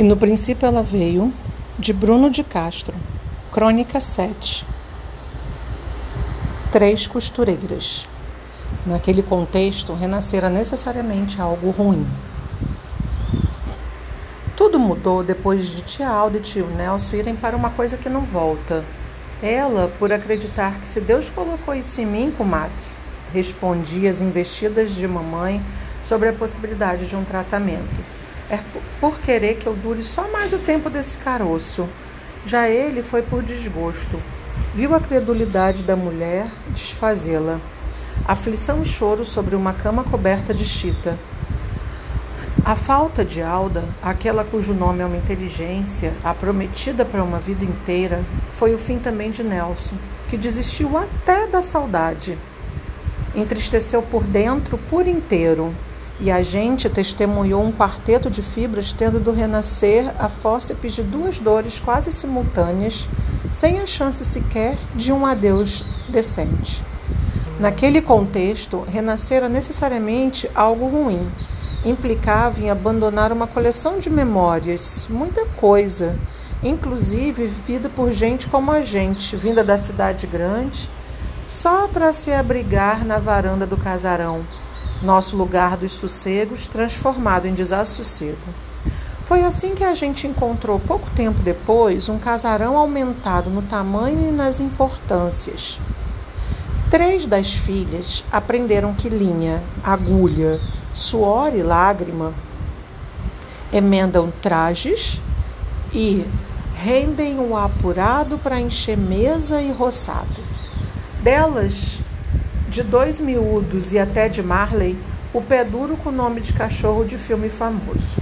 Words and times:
E 0.00 0.02
no 0.02 0.16
princípio 0.16 0.66
ela 0.66 0.82
veio, 0.82 1.30
de 1.78 1.92
Bruno 1.92 2.30
de 2.30 2.42
Castro, 2.42 2.94
Crônica 3.52 4.00
7. 4.00 4.66
Três 6.72 7.06
costureiras. 7.06 8.06
Naquele 8.86 9.22
contexto, 9.22 9.92
renascera 9.92 10.48
necessariamente 10.48 11.38
algo 11.38 11.68
ruim. 11.70 12.08
Tudo 14.56 14.78
mudou 14.78 15.22
depois 15.22 15.68
de 15.68 15.82
tia 15.82 16.08
Alda 16.08 16.38
e 16.38 16.40
tio 16.40 16.66
Nelson 16.68 17.16
irem 17.16 17.36
para 17.36 17.54
uma 17.54 17.68
coisa 17.68 17.98
que 17.98 18.08
não 18.08 18.22
volta. 18.22 18.82
Ela, 19.42 19.92
por 19.98 20.10
acreditar 20.10 20.80
que 20.80 20.88
se 20.88 21.02
Deus 21.02 21.28
colocou 21.28 21.74
isso 21.74 22.00
em 22.00 22.06
mim, 22.06 22.34
comadre, 22.34 22.72
respondia 23.34 24.08
às 24.08 24.22
investidas 24.22 24.94
de 24.94 25.06
mamãe 25.06 25.62
sobre 26.00 26.30
a 26.30 26.32
possibilidade 26.32 27.04
de 27.06 27.14
um 27.14 27.22
tratamento 27.22 28.19
é 28.50 28.58
por 29.00 29.20
querer 29.20 29.54
que 29.54 29.66
eu 29.66 29.74
dure 29.74 30.02
só 30.02 30.28
mais 30.28 30.52
o 30.52 30.58
tempo 30.58 30.90
desse 30.90 31.16
caroço. 31.18 31.88
Já 32.44 32.68
ele 32.68 33.02
foi 33.02 33.22
por 33.22 33.42
desgosto. 33.42 34.20
Viu 34.74 34.94
a 34.94 35.00
credulidade 35.00 35.84
da 35.84 35.94
mulher 35.94 36.48
desfazê-la. 36.70 37.60
Aflição 38.26 38.82
e 38.82 38.84
choro 38.84 39.24
sobre 39.24 39.54
uma 39.54 39.72
cama 39.72 40.02
coberta 40.02 40.52
de 40.52 40.64
chita. 40.64 41.16
A 42.64 42.74
falta 42.74 43.24
de 43.24 43.40
Alda, 43.40 43.84
aquela 44.02 44.44
cujo 44.44 44.74
nome 44.74 45.00
é 45.00 45.06
uma 45.06 45.16
inteligência, 45.16 46.12
a 46.22 46.34
prometida 46.34 47.04
para 47.04 47.22
uma 47.22 47.38
vida 47.38 47.64
inteira, 47.64 48.24
foi 48.50 48.74
o 48.74 48.78
fim 48.78 48.98
também 48.98 49.30
de 49.30 49.42
Nelson, 49.42 49.96
que 50.28 50.36
desistiu 50.36 50.96
até 50.98 51.46
da 51.46 51.62
saudade. 51.62 52.36
Entristeceu 53.34 54.02
por 54.02 54.24
dentro 54.24 54.76
por 54.76 55.06
inteiro 55.06 55.74
e 56.20 56.30
a 56.30 56.42
gente 56.42 56.88
testemunhou 56.90 57.64
um 57.64 57.72
quarteto 57.72 58.28
de 58.28 58.42
fibras 58.42 58.92
tendo 58.92 59.18
do 59.18 59.32
renascer 59.32 60.12
a 60.18 60.28
fórceps 60.28 60.94
de 60.94 61.02
duas 61.02 61.38
dores 61.38 61.78
quase 61.78 62.12
simultâneas, 62.12 63.08
sem 63.50 63.80
a 63.80 63.86
chance 63.86 64.22
sequer 64.24 64.76
de 64.94 65.12
um 65.12 65.24
adeus 65.24 65.82
decente. 66.08 66.84
Naquele 67.58 68.02
contexto, 68.02 68.84
renascera 68.86 69.48
necessariamente 69.48 70.50
algo 70.54 70.86
ruim. 70.88 71.30
Implicava 71.84 72.60
em 72.60 72.70
abandonar 72.70 73.32
uma 73.32 73.46
coleção 73.46 73.98
de 73.98 74.10
memórias, 74.10 75.08
muita 75.10 75.46
coisa, 75.46 76.18
inclusive 76.62 77.46
vivida 77.46 77.88
por 77.88 78.12
gente 78.12 78.46
como 78.46 78.70
a 78.70 78.82
gente, 78.82 79.36
vinda 79.36 79.64
da 79.64 79.78
cidade 79.78 80.26
grande, 80.26 80.88
só 81.48 81.88
para 81.88 82.12
se 82.12 82.30
abrigar 82.30 83.06
na 83.06 83.18
varanda 83.18 83.66
do 83.66 83.78
casarão 83.78 84.44
nosso 85.02 85.36
lugar 85.36 85.76
dos 85.76 85.92
sossegos 85.92 86.66
transformado 86.66 87.46
em 87.46 87.54
desassossego. 87.54 88.36
Foi 89.24 89.44
assim 89.44 89.74
que 89.74 89.84
a 89.84 89.94
gente 89.94 90.26
encontrou, 90.26 90.80
pouco 90.80 91.08
tempo 91.10 91.40
depois, 91.40 92.08
um 92.08 92.18
casarão 92.18 92.76
aumentado 92.76 93.48
no 93.48 93.62
tamanho 93.62 94.28
e 94.28 94.32
nas 94.32 94.58
importâncias. 94.58 95.78
Três 96.90 97.24
das 97.24 97.52
filhas 97.52 98.24
aprenderam 98.32 98.92
que 98.92 99.08
linha, 99.08 99.62
agulha, 99.84 100.60
suor 100.92 101.54
e 101.54 101.62
lágrima 101.62 102.34
emendam 103.72 104.32
trajes 104.42 105.20
e 105.92 106.26
rendem 106.74 107.38
o 107.38 107.56
apurado 107.56 108.38
para 108.38 108.60
encher 108.60 108.96
mesa 108.96 109.60
e 109.62 109.70
roçado. 109.70 110.42
Delas, 111.22 112.00
de 112.70 112.84
dois 112.84 113.18
miúdos 113.18 113.92
e 113.92 113.98
até 113.98 114.28
de 114.28 114.40
Marley, 114.44 114.96
o 115.34 115.42
pé 115.42 115.64
duro 115.64 115.96
com 115.96 116.12
nome 116.12 116.40
de 116.40 116.52
cachorro 116.52 117.04
de 117.04 117.18
filme 117.18 117.48
famoso. 117.48 118.16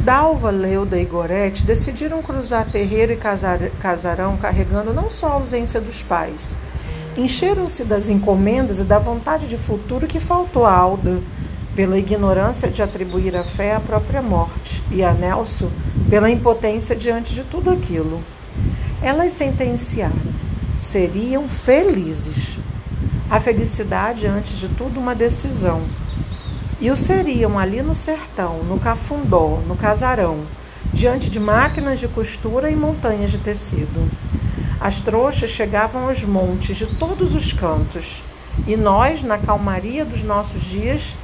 Dalva, 0.00 0.50
Leuda 0.50 0.98
e 0.98 1.04
Gorete 1.04 1.64
decidiram 1.64 2.20
cruzar 2.20 2.68
terreiro 2.68 3.12
e 3.12 3.18
casarão 3.78 4.36
carregando 4.36 4.92
não 4.92 5.08
só 5.08 5.28
a 5.28 5.32
ausência 5.34 5.80
dos 5.80 6.02
pais. 6.02 6.56
Encheram-se 7.16 7.84
das 7.84 8.08
encomendas 8.08 8.80
e 8.80 8.84
da 8.84 8.98
vontade 8.98 9.46
de 9.46 9.56
futuro 9.56 10.08
que 10.08 10.18
faltou 10.18 10.64
a 10.64 10.74
Alda, 10.74 11.22
pela 11.76 11.96
ignorância 11.96 12.68
de 12.68 12.82
atribuir 12.82 13.36
a 13.36 13.44
fé 13.44 13.76
à 13.76 13.80
própria 13.80 14.20
morte, 14.20 14.82
e 14.90 15.04
a 15.04 15.14
Nelson 15.14 15.70
pela 16.08 16.28
impotência 16.28 16.96
diante 16.96 17.34
de 17.34 17.44
tudo 17.44 17.70
aquilo. 17.70 18.20
Elas 19.00 19.32
sentenciaram: 19.32 20.16
seriam 20.80 21.48
felizes. 21.48 22.58
A 23.30 23.38
felicidade, 23.38 24.26
antes 24.26 24.58
de 24.58 24.68
tudo, 24.68 24.98
uma 24.98 25.14
decisão. 25.14 25.82
E 26.80 26.90
o 26.90 26.96
seriam 26.96 27.60
ali 27.60 27.80
no 27.80 27.94
sertão, 27.94 28.64
no 28.64 28.80
cafundó, 28.80 29.60
no 29.64 29.76
casarão, 29.76 30.48
diante 30.92 31.30
de 31.30 31.38
máquinas 31.38 32.00
de 32.00 32.08
costura 32.08 32.68
e 32.68 32.74
montanhas 32.74 33.30
de 33.30 33.38
tecido. 33.38 34.10
As 34.80 35.00
trouxas 35.00 35.48
chegavam 35.48 36.08
aos 36.08 36.24
montes 36.24 36.76
de 36.76 36.86
todos 36.86 37.32
os 37.32 37.52
cantos, 37.52 38.20
e 38.66 38.76
nós, 38.76 39.22
na 39.22 39.38
calmaria 39.38 40.04
dos 40.04 40.24
nossos 40.24 40.64
dias, 40.64 41.14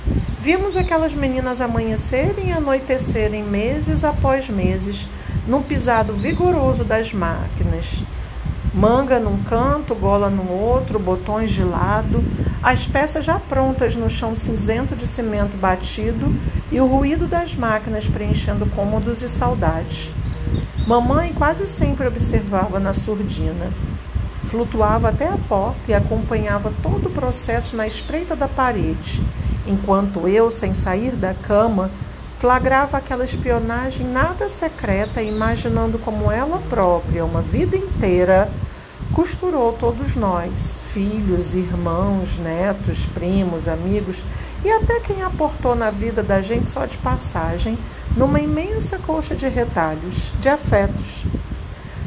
vimos 0.40 0.76
aquelas 0.76 1.12
meninas 1.12 1.60
amanhecerem 1.60 2.50
e 2.50 2.52
anoitecerem 2.52 3.42
meses 3.42 4.04
após 4.04 4.48
meses, 4.48 5.08
num 5.44 5.60
pisado 5.60 6.14
vigoroso 6.14 6.84
das 6.84 7.12
máquinas 7.12 8.04
manga 8.76 9.18
num 9.18 9.42
canto, 9.42 9.94
gola 9.94 10.28
no 10.28 10.52
outro, 10.52 10.98
botões 10.98 11.50
de 11.50 11.64
lado, 11.64 12.22
as 12.62 12.86
peças 12.86 13.24
já 13.24 13.38
prontas 13.38 13.96
no 13.96 14.10
chão 14.10 14.34
cinzento 14.34 14.94
de 14.94 15.06
cimento 15.06 15.56
batido 15.56 16.30
e 16.70 16.78
o 16.78 16.86
ruído 16.86 17.26
das 17.26 17.54
máquinas 17.54 18.06
preenchendo 18.06 18.66
cômodos 18.66 19.22
e 19.22 19.30
saudades. 19.30 20.12
Mamãe 20.86 21.32
quase 21.32 21.66
sempre 21.66 22.06
observava 22.06 22.78
na 22.78 22.92
surdina. 22.92 23.72
Flutuava 24.44 25.08
até 25.08 25.26
a 25.26 25.38
porta 25.48 25.90
e 25.90 25.94
acompanhava 25.94 26.70
todo 26.82 27.06
o 27.06 27.10
processo 27.10 27.76
na 27.76 27.86
espreita 27.86 28.36
da 28.36 28.46
parede, 28.46 29.22
enquanto 29.66 30.28
eu, 30.28 30.50
sem 30.50 30.74
sair 30.74 31.16
da 31.16 31.32
cama, 31.32 31.90
flagrava 32.38 32.98
aquela 32.98 33.24
espionagem 33.24 34.06
nada 34.06 34.50
secreta, 34.50 35.22
imaginando 35.22 35.98
como 35.98 36.30
ela 36.30 36.58
própria, 36.68 37.24
uma 37.24 37.40
vida 37.40 37.74
inteira, 37.74 38.48
costurou 39.12 39.72
todos 39.72 40.16
nós, 40.16 40.82
filhos, 40.92 41.54
irmãos, 41.54 42.38
netos, 42.38 43.06
primos, 43.06 43.68
amigos 43.68 44.22
e 44.64 44.70
até 44.70 45.00
quem 45.00 45.22
aportou 45.22 45.74
na 45.74 45.90
vida 45.90 46.22
da 46.22 46.42
gente 46.42 46.70
só 46.70 46.86
de 46.86 46.98
passagem, 46.98 47.78
numa 48.16 48.40
imensa 48.40 48.98
coxa 48.98 49.34
de 49.34 49.48
retalhos, 49.48 50.32
de 50.40 50.48
afetos. 50.48 51.24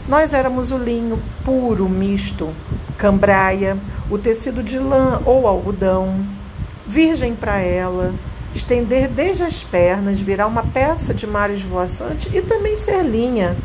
Nós 0.08 0.34
éramos 0.34 0.72
o 0.72 0.78
linho 0.78 1.22
puro, 1.46 1.88
misto, 1.88 2.50
cambraia, 2.98 3.78
o 4.10 4.18
tecido 4.18 4.64
de 4.64 4.80
lã 4.80 5.22
ou 5.26 5.48
algodão, 5.48 6.26
virgem 6.86 7.36
para 7.36 7.60
ela, 7.60 8.14
estender 8.54 9.08
desde 9.08 9.44
as 9.44 9.64
pernas, 9.64 10.20
virar 10.20 10.48
uma 10.48 10.64
peça 10.64 11.14
de 11.14 11.28
mar 11.28 11.52
esvoaçante 11.52 12.30
e 12.36 12.42
também 12.42 12.76
ser 12.76 13.04
linha 13.04 13.56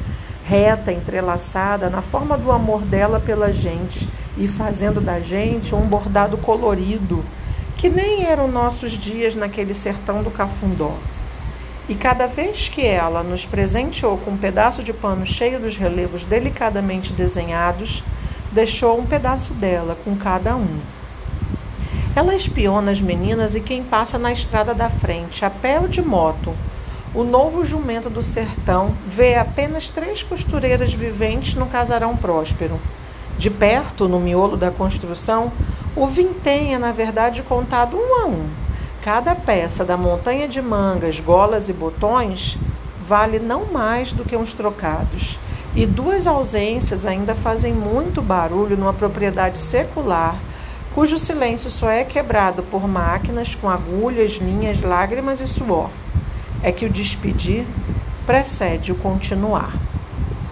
reta, 0.45 0.93
entrelaçada, 0.93 1.89
na 1.89 2.03
forma 2.03 2.37
do 2.37 2.53
amor 2.53 2.83
dela 2.83 3.19
pela 3.19 3.53
gente 3.53 4.07
e 4.37 4.47
fazendo 4.47 5.01
da 5.01 5.19
gente 5.19 5.75
um 5.75 5.81
bordado 5.81 6.37
colorido, 6.37 7.25
que 7.79 7.89
nem 7.89 8.25
eram 8.25 8.47
nossos 8.47 8.93
dias 8.93 9.35
naquele 9.35 9.75
sertão 9.75 10.23
do 10.23 10.31
Cafundó. 10.31 10.93
E 11.89 11.95
cada 11.95 12.27
vez 12.27 12.69
que 12.69 12.85
ela 12.85 13.23
nos 13.23 13.45
presenteou 13.45 14.19
com 14.19 14.33
um 14.33 14.37
pedaço 14.37 14.83
de 14.83 14.93
pano 14.93 15.25
cheio 15.27 15.59
dos 15.59 15.77
relevos 15.77 16.25
delicadamente 16.25 17.13
desenhados, 17.13 18.03
deixou 18.53 18.99
um 18.99 19.07
pedaço 19.07 19.55
dela 19.55 19.97
com 20.05 20.15
cada 20.17 20.57
um. 20.57 20.79
Ela 22.15 22.35
espiona 22.35 22.93
as 22.93 23.01
meninas 23.01 23.55
e 23.55 23.61
quem 23.61 23.83
passa 23.83 24.19
na 24.19 24.33
estrada 24.33 24.73
da 24.73 24.89
frente, 24.89 25.45
a 25.45 25.51
pé 25.51 25.81
ou 25.81 25.89
de 25.89 26.01
moto, 26.01 26.55
o 27.15 27.23
novo 27.23 27.65
jumento 27.65 28.11
do 28.11 28.25
sertão 28.25 28.93
vê 29.07 29.37
apenas 29.37 29.89
três 29.89 30.25
costureiras 30.25 30.93
viventes 30.93 31.55
no 31.55 31.67
casarão 31.67 32.17
próspero. 32.17 32.81
De 33.39 33.49
perto, 33.49 34.09
no 34.09 34.19
miolo 34.19 34.57
da 34.57 34.73
construção, 34.73 35.53
o 35.95 36.09
vintém 36.09 36.75
é, 36.75 36.79
na 36.79 36.91
verdade, 36.91 37.41
contado 37.43 37.97
um 37.97 38.21
a 38.21 38.27
um. 38.27 38.49
Cada 39.05 39.33
peça 39.33 39.85
da 39.85 39.97
montanha 39.97 40.49
de 40.49 40.61
mangas, 40.61 41.21
golas 41.21 41.69
e 41.69 41.73
botões 41.73 42.59
vale 43.01 43.39
não 43.39 43.67
mais 43.67 44.13
do 44.13 44.25
que 44.25 44.37
uns 44.37 44.53
trocados. 44.53 45.39
E 45.77 45.87
duas 45.87 46.27
ausências 46.27 47.07
ainda 47.07 47.35
fazem 47.35 47.73
muito 47.73 48.21
barulho 48.21 48.77
numa 48.77 48.93
propriedade 48.93 49.61
secular, 49.61 50.37
cujo 50.93 51.17
silêncio 51.19 51.71
só 51.71 51.89
é 51.91 52.03
quebrado 52.03 52.65
por 52.65 52.89
máquinas 52.89 53.55
com 53.55 53.69
agulhas, 53.69 54.33
linhas, 54.33 54.81
lágrimas 54.83 55.41
e 55.41 55.47
suor 55.47 55.91
é 56.65 56.73
que 56.73 56.87
o 56.87 56.91
despedir 56.91 57.65
precede 58.27 58.91
o 58.91 58.95
continuar. 58.97 59.73